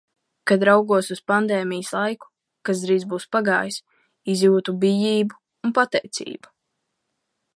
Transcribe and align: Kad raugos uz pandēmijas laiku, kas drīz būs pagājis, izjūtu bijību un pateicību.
Kad 0.51 0.63
raugos 0.67 1.09
uz 1.15 1.19
pandēmijas 1.31 1.91
laiku, 1.97 2.29
kas 2.69 2.81
drīz 2.87 3.05
būs 3.11 3.29
pagājis, 3.37 3.79
izjūtu 4.35 4.77
bijību 4.85 5.41
un 5.69 5.77
pateicību. 5.79 6.53